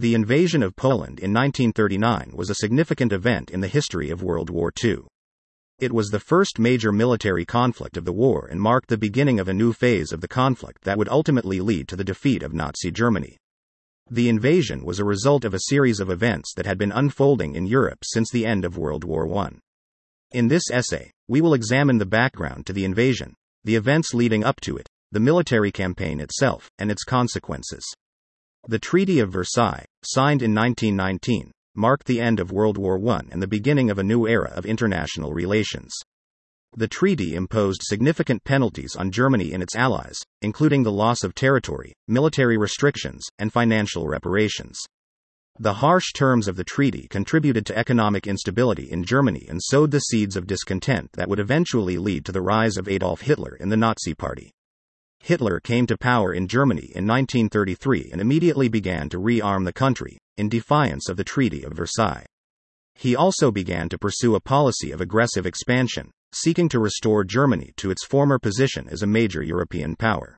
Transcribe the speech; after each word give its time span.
The 0.00 0.14
invasion 0.14 0.62
of 0.62 0.76
Poland 0.76 1.20
in 1.20 1.30
1939 1.34 2.32
was 2.34 2.48
a 2.48 2.54
significant 2.54 3.12
event 3.12 3.50
in 3.50 3.60
the 3.60 3.68
history 3.68 4.08
of 4.08 4.22
World 4.22 4.48
War 4.48 4.72
II. 4.82 5.00
It 5.78 5.92
was 5.92 6.08
the 6.08 6.18
first 6.18 6.58
major 6.58 6.90
military 6.90 7.44
conflict 7.44 7.98
of 7.98 8.06
the 8.06 8.12
war 8.14 8.48
and 8.50 8.58
marked 8.62 8.88
the 8.88 8.96
beginning 8.96 9.38
of 9.38 9.46
a 9.46 9.52
new 9.52 9.74
phase 9.74 10.10
of 10.10 10.22
the 10.22 10.26
conflict 10.26 10.84
that 10.84 10.96
would 10.96 11.10
ultimately 11.10 11.60
lead 11.60 11.86
to 11.88 11.96
the 11.96 12.02
defeat 12.02 12.42
of 12.42 12.54
Nazi 12.54 12.90
Germany. 12.90 13.36
The 14.10 14.30
invasion 14.30 14.86
was 14.86 15.00
a 15.00 15.04
result 15.04 15.44
of 15.44 15.52
a 15.52 15.66
series 15.68 16.00
of 16.00 16.08
events 16.08 16.54
that 16.56 16.64
had 16.64 16.78
been 16.78 16.92
unfolding 16.92 17.54
in 17.54 17.66
Europe 17.66 17.98
since 18.02 18.30
the 18.30 18.46
end 18.46 18.64
of 18.64 18.78
World 18.78 19.04
War 19.04 19.30
I. 19.36 19.50
In 20.30 20.48
this 20.48 20.70
essay, 20.70 21.10
we 21.28 21.42
will 21.42 21.52
examine 21.52 21.98
the 21.98 22.06
background 22.06 22.64
to 22.64 22.72
the 22.72 22.86
invasion, 22.86 23.34
the 23.64 23.76
events 23.76 24.14
leading 24.14 24.44
up 24.44 24.62
to 24.62 24.78
it, 24.78 24.88
the 25.12 25.20
military 25.20 25.70
campaign 25.70 26.20
itself, 26.20 26.70
and 26.78 26.90
its 26.90 27.04
consequences. 27.04 27.84
The 28.68 28.78
Treaty 28.78 29.20
of 29.20 29.32
Versailles, 29.32 29.86
signed 30.04 30.42
in 30.42 30.54
1919, 30.54 31.50
marked 31.74 32.06
the 32.06 32.20
end 32.20 32.38
of 32.38 32.52
World 32.52 32.76
War 32.76 33.00
I 33.08 33.22
and 33.30 33.40
the 33.42 33.48
beginning 33.48 33.90
of 33.90 33.98
a 33.98 34.04
new 34.04 34.28
era 34.28 34.52
of 34.54 34.66
international 34.66 35.32
relations. 35.32 35.92
The 36.76 36.86
treaty 36.86 37.34
imposed 37.34 37.80
significant 37.82 38.44
penalties 38.44 38.94
on 38.96 39.10
Germany 39.10 39.52
and 39.52 39.62
its 39.62 39.74
allies, 39.74 40.18
including 40.42 40.82
the 40.82 40.92
loss 40.92 41.24
of 41.24 41.34
territory, 41.34 41.94
military 42.06 42.58
restrictions, 42.58 43.26
and 43.38 43.50
financial 43.50 44.06
reparations. 44.06 44.78
The 45.58 45.74
harsh 45.74 46.12
terms 46.12 46.46
of 46.46 46.56
the 46.56 46.62
treaty 46.62 47.08
contributed 47.08 47.64
to 47.66 47.78
economic 47.78 48.26
instability 48.26 48.90
in 48.90 49.04
Germany 49.04 49.46
and 49.48 49.58
sowed 49.62 49.90
the 49.90 50.00
seeds 50.00 50.36
of 50.36 50.46
discontent 50.46 51.12
that 51.14 51.28
would 51.28 51.40
eventually 51.40 51.96
lead 51.96 52.24
to 52.26 52.32
the 52.32 52.42
rise 52.42 52.76
of 52.76 52.88
Adolf 52.88 53.22
Hitler 53.22 53.56
in 53.56 53.70
the 53.70 53.76
Nazi 53.76 54.14
Party. 54.14 54.52
Hitler 55.22 55.60
came 55.60 55.86
to 55.86 55.98
power 55.98 56.32
in 56.32 56.48
Germany 56.48 56.92
in 56.94 57.06
1933 57.06 58.10
and 58.12 58.20
immediately 58.20 58.68
began 58.68 59.08
to 59.10 59.18
rearm 59.18 59.64
the 59.64 59.72
country, 59.72 60.18
in 60.36 60.48
defiance 60.48 61.08
of 61.08 61.16
the 61.16 61.24
Treaty 61.24 61.62
of 61.62 61.74
Versailles. 61.74 62.26
He 62.94 63.14
also 63.14 63.50
began 63.50 63.88
to 63.90 63.98
pursue 63.98 64.34
a 64.34 64.40
policy 64.40 64.90
of 64.90 65.00
aggressive 65.00 65.46
expansion, 65.46 66.10
seeking 66.32 66.68
to 66.70 66.78
restore 66.78 67.24
Germany 67.24 67.72
to 67.76 67.90
its 67.90 68.04
former 68.04 68.38
position 68.38 68.88
as 68.88 69.02
a 69.02 69.06
major 69.06 69.42
European 69.42 69.96
power. 69.96 70.36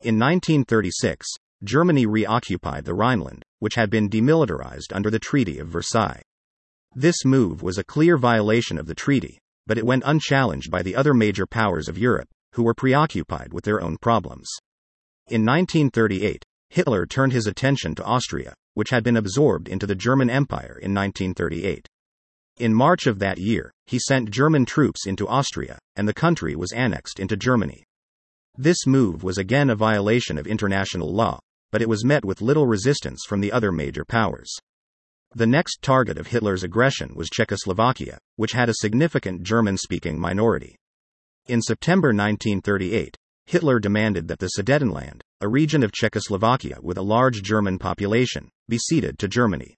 In 0.00 0.18
1936, 0.18 1.26
Germany 1.62 2.06
reoccupied 2.06 2.84
the 2.84 2.94
Rhineland, 2.94 3.42
which 3.58 3.74
had 3.74 3.90
been 3.90 4.10
demilitarized 4.10 4.92
under 4.92 5.10
the 5.10 5.18
Treaty 5.18 5.58
of 5.58 5.68
Versailles. 5.68 6.22
This 6.94 7.24
move 7.24 7.62
was 7.62 7.78
a 7.78 7.84
clear 7.84 8.16
violation 8.16 8.78
of 8.78 8.86
the 8.86 8.94
treaty, 8.94 9.38
but 9.66 9.78
it 9.78 9.86
went 9.86 10.02
unchallenged 10.06 10.70
by 10.70 10.82
the 10.82 10.94
other 10.94 11.14
major 11.14 11.46
powers 11.46 11.88
of 11.88 11.98
Europe, 11.98 12.28
who 12.54 12.62
were 12.62 12.74
preoccupied 12.74 13.52
with 13.52 13.64
their 13.64 13.80
own 13.80 13.96
problems. 14.00 14.48
In 15.28 15.44
1938, 15.44 16.42
Hitler 16.70 17.06
turned 17.06 17.32
his 17.32 17.46
attention 17.46 17.94
to 17.94 18.04
Austria, 18.04 18.54
which 18.74 18.90
had 18.90 19.04
been 19.04 19.16
absorbed 19.16 19.68
into 19.68 19.86
the 19.86 19.94
German 19.94 20.28
Empire 20.28 20.78
in 20.82 20.94
1938. 20.94 21.86
In 22.58 22.74
March 22.74 23.06
of 23.06 23.18
that 23.18 23.38
year, 23.38 23.72
he 23.86 23.98
sent 23.98 24.30
German 24.30 24.64
troops 24.64 25.06
into 25.06 25.28
Austria, 25.28 25.78
and 25.96 26.08
the 26.08 26.14
country 26.14 26.54
was 26.54 26.72
annexed 26.72 27.18
into 27.18 27.36
Germany. 27.36 27.84
This 28.56 28.86
move 28.86 29.24
was 29.24 29.38
again 29.38 29.70
a 29.70 29.76
violation 29.76 30.38
of 30.38 30.46
international 30.46 31.12
law, 31.12 31.40
but 31.72 31.82
it 31.82 31.88
was 31.88 32.04
met 32.04 32.24
with 32.24 32.40
little 32.40 32.66
resistance 32.68 33.24
from 33.26 33.40
the 33.40 33.50
other 33.50 33.72
major 33.72 34.04
powers. 34.04 34.52
The 35.34 35.48
next 35.48 35.82
target 35.82 36.16
of 36.16 36.28
Hitler's 36.28 36.62
aggression 36.62 37.14
was 37.16 37.28
Czechoslovakia, 37.28 38.18
which 38.36 38.52
had 38.52 38.68
a 38.68 38.74
significant 38.74 39.42
German 39.42 39.76
speaking 39.76 40.20
minority. 40.20 40.76
In 41.46 41.60
September 41.60 42.08
1938, 42.08 43.18
Hitler 43.44 43.78
demanded 43.78 44.28
that 44.28 44.38
the 44.38 44.48
Sudetenland, 44.56 45.20
a 45.42 45.48
region 45.48 45.82
of 45.82 45.92
Czechoslovakia 45.92 46.78
with 46.80 46.96
a 46.96 47.02
large 47.02 47.42
German 47.42 47.78
population, 47.78 48.48
be 48.66 48.78
ceded 48.78 49.18
to 49.18 49.28
Germany. 49.28 49.76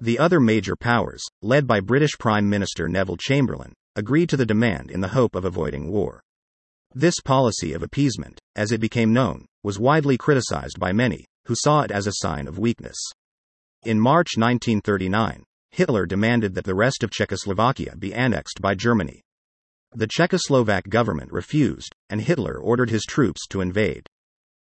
The 0.00 0.18
other 0.18 0.40
major 0.40 0.74
powers, 0.74 1.22
led 1.42 1.66
by 1.66 1.80
British 1.80 2.16
Prime 2.18 2.48
Minister 2.48 2.88
Neville 2.88 3.18
Chamberlain, 3.18 3.74
agreed 3.94 4.30
to 4.30 4.38
the 4.38 4.46
demand 4.46 4.90
in 4.90 5.02
the 5.02 5.08
hope 5.08 5.34
of 5.34 5.44
avoiding 5.44 5.90
war. 5.90 6.22
This 6.94 7.20
policy 7.20 7.74
of 7.74 7.82
appeasement, 7.82 8.40
as 8.54 8.72
it 8.72 8.80
became 8.80 9.12
known, 9.12 9.44
was 9.62 9.78
widely 9.78 10.16
criticized 10.16 10.80
by 10.80 10.94
many, 10.94 11.26
who 11.44 11.54
saw 11.54 11.82
it 11.82 11.90
as 11.90 12.06
a 12.06 12.22
sign 12.22 12.48
of 12.48 12.58
weakness. 12.58 12.96
In 13.84 14.00
March 14.00 14.38
1939, 14.38 15.44
Hitler 15.72 16.06
demanded 16.06 16.54
that 16.54 16.64
the 16.64 16.74
rest 16.74 17.02
of 17.02 17.10
Czechoslovakia 17.10 17.96
be 17.98 18.14
annexed 18.14 18.62
by 18.62 18.74
Germany. 18.74 19.20
The 19.96 20.06
Czechoslovak 20.06 20.90
government 20.90 21.32
refused, 21.32 21.96
and 22.10 22.20
Hitler 22.20 22.58
ordered 22.58 22.90
his 22.90 23.06
troops 23.06 23.46
to 23.46 23.62
invade. 23.62 24.06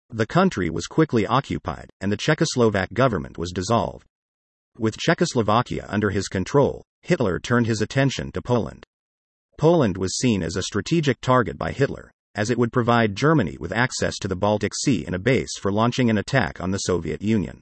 The 0.10 0.26
country 0.26 0.72
was 0.72 0.88
quickly 0.88 1.28
occupied, 1.28 1.92
and 2.02 2.12
the 2.12 2.18
Czechoslovak 2.18 2.94
government 2.94 3.38
was 3.38 3.52
dissolved. 3.52 4.08
With 4.80 4.98
Czechoslovakia 4.98 5.86
under 5.88 6.10
his 6.10 6.28
control, 6.28 6.84
Hitler 7.04 7.38
turned 7.38 7.68
his 7.68 7.80
attention 7.80 8.32
to 8.32 8.42
Poland. 8.42 8.88
Poland 9.60 9.98
was 9.98 10.18
seen 10.18 10.42
as 10.42 10.56
a 10.56 10.64
strategic 10.64 11.22
target 11.22 11.60
by 11.60 11.74
Hitler, 11.74 12.10
as 12.34 12.50
it 12.50 12.58
would 12.58 12.74
provide 12.74 13.16
Germany 13.16 13.56
with 13.60 13.72
access 13.72 14.18
to 14.18 14.28
the 14.28 14.36
Baltic 14.36 14.72
Sea 14.74 15.06
and 15.06 15.14
a 15.14 15.20
base 15.20 15.60
for 15.60 15.72
launching 15.72 16.10
an 16.10 16.18
attack 16.18 16.60
on 16.60 16.72
the 16.72 16.80
Soviet 16.80 17.22
Union. 17.22 17.62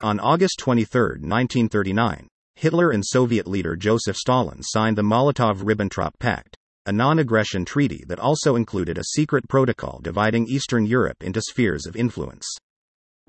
On 0.00 0.18
August 0.18 0.58
23, 0.58 1.00
1939, 1.20 2.26
Hitler 2.56 2.90
and 2.90 3.06
Soviet 3.06 3.46
leader 3.46 3.76
Joseph 3.76 4.16
Stalin 4.16 4.64
signed 4.64 4.98
the 4.98 5.02
Molotov 5.02 5.62
Ribbentrop 5.62 6.18
Pact, 6.18 6.57
a 6.88 6.92
non 6.92 7.18
aggression 7.18 7.66
treaty 7.66 8.02
that 8.08 8.18
also 8.18 8.56
included 8.56 8.96
a 8.96 9.04
secret 9.04 9.46
protocol 9.46 10.00
dividing 10.02 10.46
Eastern 10.48 10.86
Europe 10.86 11.22
into 11.22 11.42
spheres 11.42 11.84
of 11.84 11.94
influence. 11.94 12.46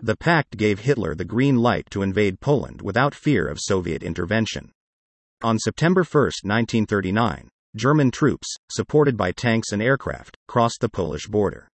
The 0.02 0.16
pact 0.16 0.56
gave 0.56 0.80
Hitler 0.80 1.14
the 1.14 1.26
green 1.26 1.58
light 1.58 1.90
to 1.90 2.02
invade 2.02 2.40
Poland 2.40 2.82
without 2.82 3.14
fear 3.14 3.50
of 3.50 3.60
Soviet 3.60 4.02
intervention. 4.02 4.72
On 5.44 5.60
September 5.60 6.06
1, 6.06 6.24
1939, 6.42 7.50
German 7.76 8.12
troops, 8.12 8.48
supported 8.72 9.18
by 9.18 9.34
tanks 9.34 9.74
and 9.74 9.82
aircraft, 9.82 10.38
crossed 10.48 10.80
the 10.80 10.88
Polish 10.88 11.28
border. 11.28 11.68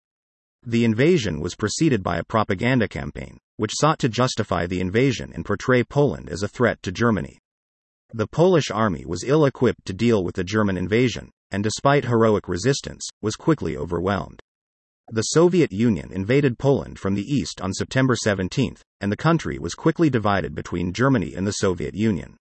The 0.65 0.85
invasion 0.85 1.39
was 1.39 1.53
preceded 1.53 2.01
by 2.01 2.17
a 2.17 2.23
propaganda 2.23 2.87
campaign, 2.87 3.37
which 3.57 3.75
sought 3.75 3.99
to 3.99 4.09
justify 4.09 4.65
the 4.65 4.81
invasion 4.81 5.31
and 5.35 5.45
portray 5.45 5.83
Poland 5.83 6.29
as 6.31 6.41
a 6.41 6.47
threat 6.47 6.81
to 6.81 6.91
Germany. 6.91 7.37
The 8.11 8.25
Polish 8.25 8.71
army 8.71 9.05
was 9.05 9.23
ill 9.23 9.45
equipped 9.45 9.85
to 9.85 9.93
deal 9.93 10.23
with 10.23 10.33
the 10.33 10.43
German 10.43 10.77
invasion, 10.77 11.29
and 11.55 11.63
despite 11.63 12.03
heroic 12.03 12.49
resistance, 12.49 13.07
was 13.21 13.37
quickly 13.37 13.77
overwhelmed. 13.77 14.41
The 15.09 15.21
Soviet 15.21 15.71
Union 15.71 16.11
invaded 16.11 16.59
Poland 16.59 16.99
from 16.99 17.15
the 17.15 17.23
east 17.23 17.61
on 17.61 17.71
September 17.71 18.13
17, 18.13 18.75
and 18.99 19.09
the 19.09 19.15
country 19.15 19.57
was 19.57 19.73
quickly 19.73 20.09
divided 20.09 20.53
between 20.53 20.91
Germany 20.91 21.33
and 21.33 21.47
the 21.47 21.53
Soviet 21.53 21.95
Union. 21.95 22.35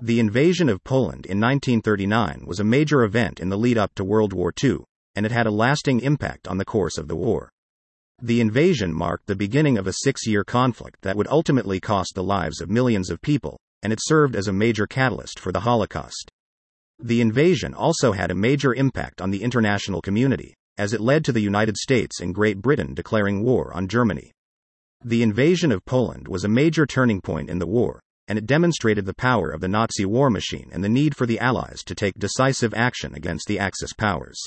The 0.00 0.20
invasion 0.20 0.68
of 0.68 0.84
Poland 0.84 1.26
in 1.26 1.40
1939 1.40 2.44
was 2.46 2.60
a 2.60 2.64
major 2.64 3.02
event 3.02 3.40
in 3.40 3.48
the 3.48 3.58
lead 3.58 3.78
up 3.78 3.92
to 3.96 4.04
World 4.04 4.32
War 4.32 4.52
II, 4.62 4.84
and 5.16 5.26
it 5.26 5.32
had 5.32 5.48
a 5.48 5.50
lasting 5.50 5.98
impact 5.98 6.46
on 6.46 6.58
the 6.58 6.64
course 6.64 6.98
of 6.98 7.08
the 7.08 7.16
war. 7.16 7.50
The 8.22 8.40
invasion 8.40 8.94
marked 8.94 9.26
the 9.26 9.34
beginning 9.34 9.76
of 9.76 9.88
a 9.88 10.04
six 10.04 10.24
year 10.24 10.44
conflict 10.44 11.02
that 11.02 11.16
would 11.16 11.26
ultimately 11.26 11.80
cost 11.80 12.12
the 12.14 12.22
lives 12.22 12.60
of 12.60 12.70
millions 12.70 13.10
of 13.10 13.20
people, 13.20 13.58
and 13.82 13.92
it 13.92 13.98
served 14.00 14.36
as 14.36 14.46
a 14.46 14.52
major 14.52 14.86
catalyst 14.86 15.40
for 15.40 15.50
the 15.50 15.66
Holocaust. 15.66 16.30
The 16.98 17.20
invasion 17.20 17.74
also 17.74 18.12
had 18.12 18.30
a 18.30 18.34
major 18.34 18.74
impact 18.74 19.20
on 19.20 19.30
the 19.30 19.42
international 19.42 20.00
community, 20.00 20.54
as 20.78 20.92
it 20.92 21.00
led 21.00 21.24
to 21.24 21.32
the 21.32 21.40
United 21.40 21.76
States 21.76 22.20
and 22.20 22.34
Great 22.34 22.62
Britain 22.62 22.94
declaring 22.94 23.42
war 23.42 23.72
on 23.74 23.86
Germany. 23.86 24.32
The 25.04 25.22
invasion 25.22 25.72
of 25.72 25.84
Poland 25.84 26.26
was 26.26 26.44
a 26.44 26.48
major 26.48 26.86
turning 26.86 27.20
point 27.20 27.50
in 27.50 27.58
the 27.58 27.66
war, 27.66 28.00
and 28.28 28.38
it 28.38 28.46
demonstrated 28.46 29.06
the 29.06 29.14
power 29.14 29.50
of 29.50 29.60
the 29.60 29.68
Nazi 29.68 30.04
war 30.04 30.30
machine 30.30 30.68
and 30.72 30.82
the 30.82 30.88
need 30.88 31.16
for 31.16 31.26
the 31.26 31.38
Allies 31.38 31.82
to 31.84 31.94
take 31.94 32.14
decisive 32.18 32.74
action 32.74 33.14
against 33.14 33.46
the 33.46 33.58
Axis 33.58 33.92
powers. 33.92 34.38